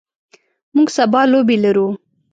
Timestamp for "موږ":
0.75-0.87